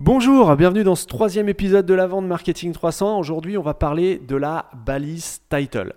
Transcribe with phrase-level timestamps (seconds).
[0.00, 3.18] Bonjour, bienvenue dans ce troisième épisode de la vente Marketing 300.
[3.18, 5.92] Aujourd'hui, on va parler de la balise title.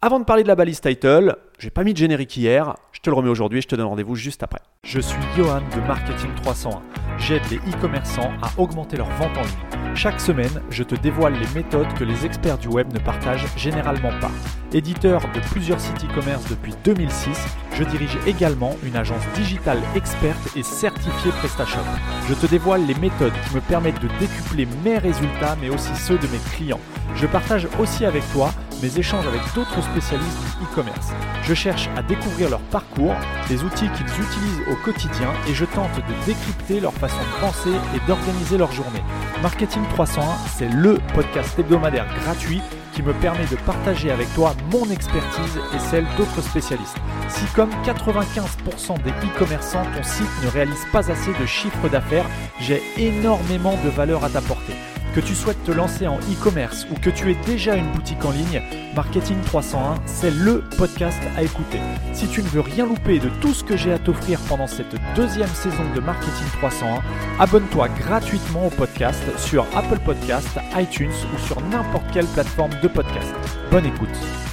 [0.00, 3.10] Avant de parler de la balise title, j'ai pas mis de générique hier, je te
[3.10, 4.60] le remets aujourd'hui et je te donne rendez-vous juste après.
[4.84, 6.80] Je suis Johan de Marketing 301.
[7.18, 9.94] J'aide les e-commerçants à augmenter leur vente en ligne.
[9.94, 14.18] Chaque semaine, je te dévoile les méthodes que les experts du web ne partagent généralement
[14.18, 14.30] pas.
[14.72, 17.38] Éditeur de plusieurs sites e-commerce depuis 2006,
[17.76, 21.80] je dirige également une agence digitale experte et certifiée PrestaShop.
[22.28, 26.18] Je te dévoile les méthodes qui me permettent de décupler mes résultats mais aussi ceux
[26.18, 26.80] de mes clients.
[27.14, 31.12] Je partage aussi avec toi mes échanges avec d'autres spécialistes du e-commerce.
[31.44, 33.14] Je cherche à découvrir leur parcours,
[33.48, 37.70] les outils qu'ils utilisent au quotidien et je tente de décrypter leur façon de penser
[37.94, 39.02] et d'organiser leur journée.
[39.40, 40.24] Marketing 301,
[40.56, 42.60] c'est le podcast hebdomadaire gratuit
[42.92, 46.98] qui me permet de partager avec toi mon expertise et celle d'autres spécialistes.
[47.34, 52.26] Si comme 95% des e-commerçants, ton site ne réalise pas assez de chiffre d'affaires,
[52.60, 54.74] j'ai énormément de valeur à t'apporter.
[55.14, 58.30] Que tu souhaites te lancer en e-commerce ou que tu aies déjà une boutique en
[58.30, 58.62] ligne,
[58.94, 61.80] Marketing 301, c'est le podcast à écouter.
[62.12, 64.94] Si tu ne veux rien louper de tout ce que j'ai à t'offrir pendant cette
[65.16, 67.02] deuxième saison de Marketing 301,
[67.38, 73.34] abonne-toi gratuitement au podcast sur Apple Podcast, iTunes ou sur n'importe quelle plateforme de podcast.
[73.70, 74.51] Bonne écoute.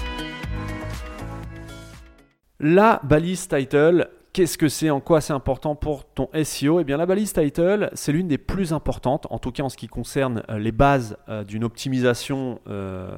[2.61, 6.97] La balise title Qu'est-ce que c'est En quoi c'est important pour ton SEO Eh bien,
[6.97, 10.43] la balise title, c'est l'une des plus importantes, en tout cas en ce qui concerne
[10.49, 13.09] euh, les bases euh, d'une optimisation euh,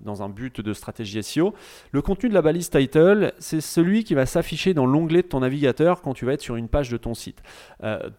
[0.00, 1.52] dans un but de stratégie SEO.
[1.92, 5.40] Le contenu de la balise title, c'est celui qui va s'afficher dans l'onglet de ton
[5.40, 7.42] navigateur quand tu vas être sur une page de ton site,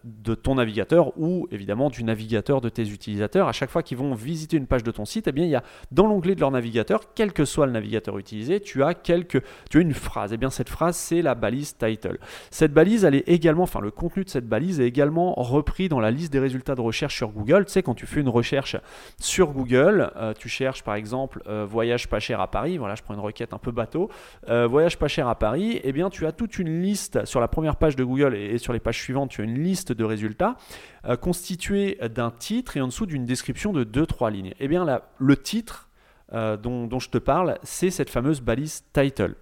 [0.04, 3.48] de ton navigateur ou évidemment du navigateur de tes utilisateurs.
[3.48, 5.56] À chaque fois qu'ils vont visiter une page de ton site, eh bien, il y
[5.56, 9.42] a dans l'onglet de leur navigateur, quel que soit le navigateur utilisé, tu as, quelques,
[9.72, 10.32] tu as une phrase.
[10.32, 12.20] Eh bien, cette phrase, c'est la balise title.
[12.52, 16.00] Cette balise, elle est également, enfin le contenu de cette balise est également repris dans
[16.00, 17.66] la liste des résultats de recherche sur Google.
[17.66, 18.78] Tu sais, quand tu fais une recherche
[19.20, 22.78] sur Google, euh, tu cherches par exemple euh, voyage pas cher à Paris.
[22.78, 24.10] Voilà, je prends une requête un peu bateau.
[24.50, 25.80] Euh, voyage pas cher à Paris.
[25.84, 28.74] Eh bien, tu as toute une liste sur la première page de Google et, sur
[28.74, 30.56] les pages suivantes, tu as une liste de résultats
[31.22, 34.54] constituée d'un titre et en dessous d'une description de 2-3 lignes.
[34.60, 35.90] Eh bien, le titre
[36.32, 39.36] dont je te parle, c'est cette fameuse balise title.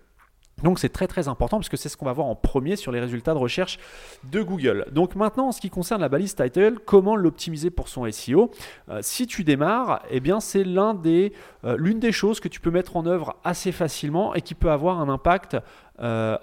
[0.63, 2.91] Donc c'est très très important parce que c'est ce qu'on va voir en premier sur
[2.91, 3.78] les résultats de recherche
[4.24, 4.88] de Google.
[4.91, 8.50] Donc maintenant en ce qui concerne la balise title, comment l'optimiser pour son SEO
[8.90, 12.96] euh, Si tu démarres, eh bien c'est euh, l'une des choses que tu peux mettre
[12.96, 15.57] en œuvre assez facilement et qui peut avoir un impact,
[16.00, 16.38] euh,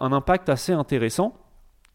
[0.46, 1.34] assez intéressant.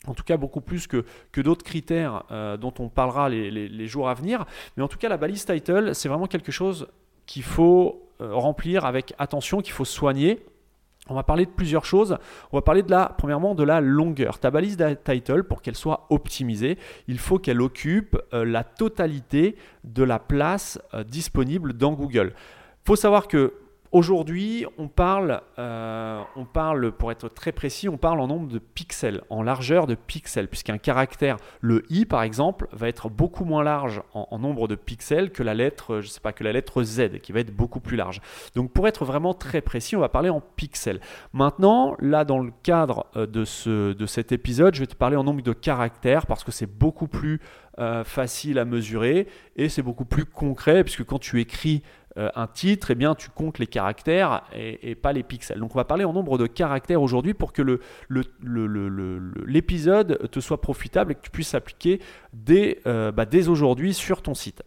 [0.08, 1.04] En tout cas, beaucoup plus que,
[1.36, 2.24] d'autres critères
[2.60, 4.46] dont on parlera les, jours à venir.
[4.78, 6.88] Mais en tout cas, la balise title, c'est vraiment quelque chose
[7.26, 10.46] qu'il faut remplir avec attention, qu'il faut soigner
[11.08, 12.18] on va parler de plusieurs choses.
[12.52, 14.40] On va parler de la, premièrement, de la longueur.
[14.40, 16.78] Ta balise title, pour qu'elle soit optimisée,
[17.08, 22.34] il faut qu'elle occupe euh, la totalité de la place euh, disponible dans Google.
[22.34, 23.54] Il faut savoir que
[23.92, 28.60] Aujourd'hui, on parle, euh, on parle, pour être très précis, on parle en nombre de
[28.60, 33.64] pixels, en largeur de pixels, puisqu'un caractère, le i par exemple, va être beaucoup moins
[33.64, 37.20] large en, nombre de pixels que la lettre, je sais pas, que la lettre z,
[37.22, 38.22] qui va être beaucoup plus large.
[38.56, 41.00] Donc pour être vraiment très précis, on va parler en pixels.
[41.32, 45.16] Maintenant, là, dans le cadre euh, de, ce, de cet épisode, je vais te parler
[45.16, 47.40] en nombre de caractères parce que c'est beaucoup plus
[47.78, 51.84] euh, facile à mesurer et c'est beaucoup plus concret, puisque quand tu écris
[52.18, 55.60] euh, un titre, eh bien, tu comptes les caractères et, pas les pixels.
[55.60, 57.80] Donc on va parler en nombre de caractères aujourd'hui pour que
[59.46, 62.00] l'épisode te soit profitable et que tu puisses s'appliquer
[62.34, 64.64] dès, euh, bah, aujourd'hui sur ton site.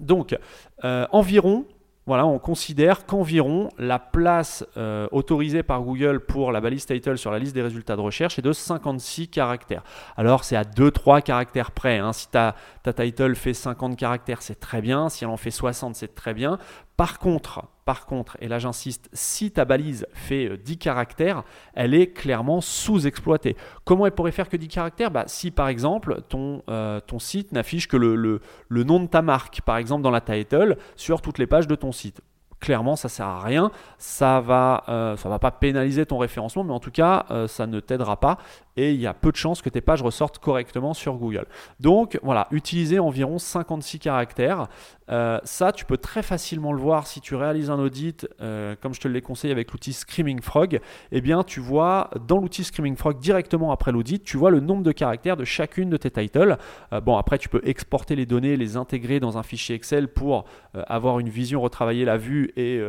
[0.00, 0.36] Donc
[0.84, 1.66] euh, environ
[2.06, 7.30] voilà, on considère qu'environ la place euh, autorisée par Google pour la balise title sur
[7.30, 9.82] la liste des résultats de recherche est de 56 caractères.
[10.18, 11.98] Alors c'est à 2-3 caractères près.
[11.98, 12.12] Hein.
[12.12, 15.08] Si ta, ta title fait 50 caractères, c'est très bien.
[15.08, 16.58] Si elle en fait 60, c'est très bien.
[16.96, 21.42] Par contre, par contre, et là j'insiste, si ta balise fait 10 euh, caractères,
[21.74, 23.56] elle est clairement sous-exploitée.
[23.84, 25.10] Comment elle pourrait faire que 10 caractères?
[25.10, 28.40] Bah, Si par exemple ton, euh, site n'affiche que le
[28.84, 31.92] nom de ta marque, par exemple dans la title, sur toutes les pages de ton
[31.92, 32.20] site
[32.64, 36.72] clairement ça sert à rien ça va euh, ça va pas pénaliser ton référencement mais
[36.72, 38.38] en tout cas ça ne t'aidera pas
[38.76, 41.46] et il y a peu de chances que tes pages ressortent correctement sur Google.
[41.80, 44.68] Donc voilà, utiliser environ 56 caractères.
[45.10, 48.94] Euh, ça, tu peux très facilement le voir si tu réalises un audit, euh, comme
[48.94, 50.80] je te l'ai conseillé avec l'outil Screaming Frog.
[51.12, 54.82] Eh bien, tu vois dans l'outil Screaming Frog directement après l'audit, tu vois le nombre
[54.82, 56.56] de caractères de chacune de tes titles.
[56.92, 60.44] Euh, bon, après, tu peux exporter les données, les intégrer dans un fichier Excel pour
[60.88, 62.80] avoir une vision, retravailler la vue et,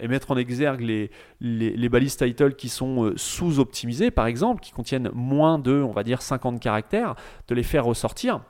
[0.00, 1.10] et mettre en exergue les,
[1.40, 6.22] les, balises titles qui sont sous-optimisées, par exemple, qui contiennent moins de, on va dire,
[6.22, 7.14] 50 caractères,
[7.48, 8.40] de les faire ressortir.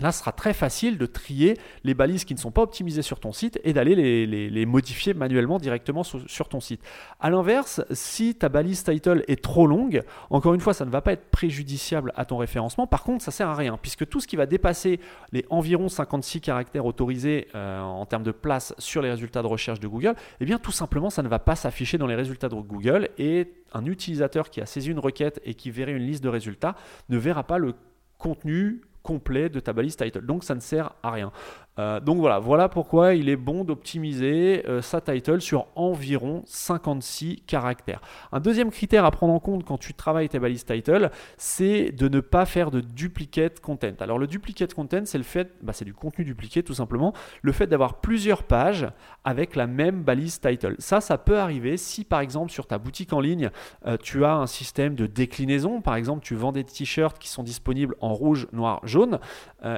[0.00, 3.20] Là, ce sera très facile de trier les balises qui ne sont pas optimisées sur
[3.20, 6.82] ton site et d'aller les, modifier manuellement directement sur, ton site.
[7.20, 11.00] A l'inverse, si ta balise title est trop longue, encore une fois, ça ne va
[11.00, 12.86] pas être préjudiciable à ton référencement.
[12.86, 15.00] Par contre, ça sert à rien puisque tout ce qui va dépasser
[15.32, 19.80] les environ 56 caractères autorisés euh, en termes de place sur les résultats de recherche
[19.80, 22.54] de Google, eh bien tout simplement, ça ne va pas s'afficher dans les résultats de
[22.54, 26.28] Google et un utilisateur qui a saisi une requête et qui verrait une liste de
[26.28, 26.74] résultats
[27.08, 27.74] ne verra pas le
[28.18, 30.24] contenu complet de ta balise title.
[30.24, 31.32] Donc ça ne sert à rien.
[31.78, 37.42] Euh, donc voilà, voilà pourquoi il est bon d'optimiser euh, sa title sur environ 56
[37.46, 38.00] caractères.
[38.32, 42.08] Un deuxième critère à prendre en compte quand tu travailles tes balises title, c'est de
[42.08, 43.94] ne pas faire de duplicate content.
[44.00, 47.52] Alors le duplicate content, c'est le fait, bah, c'est du contenu dupliqué tout simplement, le
[47.52, 48.88] fait d'avoir plusieurs pages
[49.24, 50.74] avec la même balise title.
[50.78, 53.50] Ça, ça peut arriver si par exemple sur ta boutique en ligne,
[53.86, 57.42] euh, tu as un système de déclinaison, par exemple tu vends des t-shirts qui sont
[57.42, 59.18] disponibles en rouge, noir, jaune,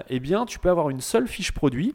[0.08, 1.89] eh bien tu peux avoir une seule fiche produit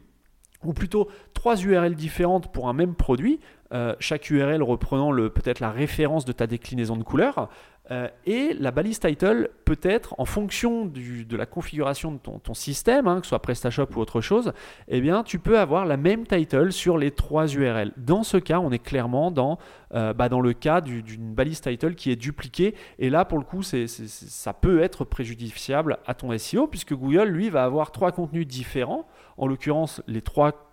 [0.66, 3.40] ou plutôt trois URL différentes pour un même produit,
[3.72, 7.48] euh, chaque URL reprenant peut-être la référence de ta déclinaison de couleurs.
[7.92, 13.06] Euh, et la balise title peut être, en fonction de la configuration de ton, système,
[13.06, 14.52] hein, que ce soit PrestaShop ou autre chose,
[14.88, 17.92] eh bien, tu peux avoir la même title sur les trois URL.
[17.96, 19.58] Dans ce cas, on est clairement dans,
[19.94, 22.74] euh, bah, dans le cas d'une balise title qui est dupliquée.
[22.98, 27.50] Et là, pour le coup, ça peut être préjudiciable à ton SEO, puisque Google, lui,
[27.50, 29.06] va avoir trois contenus différents.
[29.36, 30.66] En l'occurrence, les trois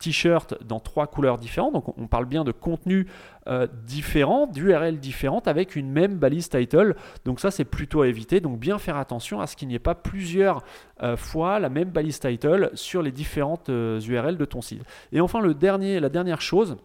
[0.00, 1.74] t-shirt dans trois couleurs différentes.
[1.74, 3.06] Donc on parle bien de contenu
[3.46, 6.96] euh, différent, d'URL différentes avec une même balise title.
[7.24, 8.40] Donc ça c'est plutôt à éviter.
[8.40, 10.64] Donc bien faire attention à ce qu'il n'y ait pas plusieurs
[11.02, 14.82] euh, fois la même balise title sur les différentes URL euh, de ton site.
[15.12, 16.76] Et enfin le dernier, la dernière chose,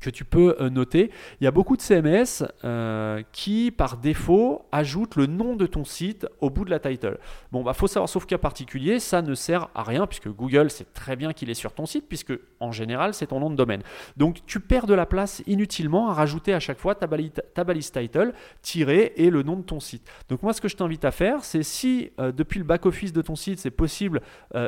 [0.00, 1.10] que tu peux euh, noter.
[1.40, 5.84] Il y a beaucoup de CMS euh, qui, par défaut, ajoutent le nom de ton
[5.84, 7.18] site au bout de la title.
[7.52, 10.86] Bon, bah faut savoir, sauf cas particulier, ça ne sert à rien puisque Google sait
[10.94, 13.82] très bien qu'il est sur ton site puisque en général c'est ton nom de domaine.
[14.16, 18.32] Donc tu perds de la place inutilement à rajouter à chaque fois ta balise, title,
[18.62, 20.10] tiré et le nom de ton site.
[20.28, 23.22] Donc moi ce que je t'invite à faire, c'est si euh, depuis le back-office de
[23.22, 24.20] ton site c'est possible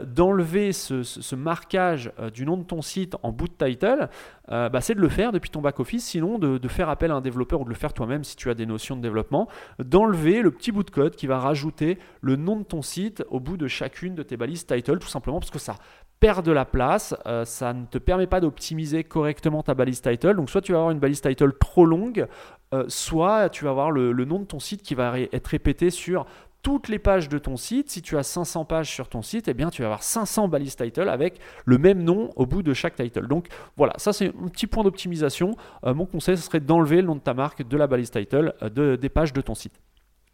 [0.06, 4.08] d'enlever ce, marquage du nom de ton site en bout de title,
[4.48, 7.60] bah, c'est de le faire depuis ton back-office, sinon de, faire appel à un développeur
[7.60, 9.48] ou de le faire toi-même si tu as des notions de développement,
[9.78, 13.38] d'enlever le petit bout de code qui va rajouter le nom de ton site au
[13.38, 15.76] bout de chacune de tes balises title, tout simplement parce que ça
[16.18, 20.34] perd de la place, euh, ça ne te permet pas d'optimiser correctement ta balise title.
[20.34, 22.26] Donc soit tu vas avoir une balise title trop longue,
[22.72, 25.90] euh, soit tu vas avoir le, le, nom de ton site qui va être répété
[25.90, 26.24] sur
[26.62, 27.90] toutes les pages de ton site.
[27.90, 30.76] Si tu as 500 pages sur ton site, eh bien, tu vas avoir 500 balises
[30.76, 33.26] title avec le même nom au bout de chaque title.
[33.26, 35.56] Donc voilà, ça c'est un petit point d'optimisation.
[35.84, 38.54] Euh, mon conseil, ce serait d'enlever le nom de ta marque de la balise title
[38.62, 39.80] euh, de, des pages de ton site.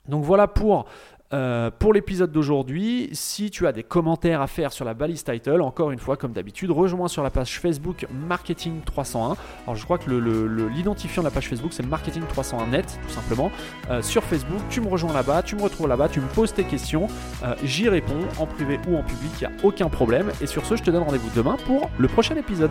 [0.09, 0.87] Donc voilà pour
[1.35, 5.61] euh, pour l'épisode d'aujourd'hui, si tu as des commentaires à faire sur la balise title,
[5.61, 9.37] encore une fois, comme d'habitude, rejoins sur la page Facebook Marketing 301.
[9.65, 13.51] Alors, je crois que l'identifiant de la page Facebook, c'est Marketing 301 net, tout simplement.
[13.91, 16.65] Euh, sur Facebook, tu me rejoins là-bas, tu me retrouves là-bas, tu me poses tes
[16.65, 17.09] questions,
[17.43, 20.31] euh, j'y réponds en privé ou en public, il n'y a aucun problème.
[20.41, 22.71] Et sur ce, je te donne rendez-vous demain pour le prochain épisode.